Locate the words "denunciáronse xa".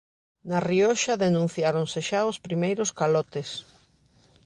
1.25-2.21